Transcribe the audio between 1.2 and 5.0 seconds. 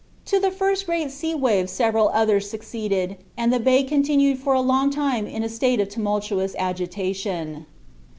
wave several others succeeded, and the bay continued for a long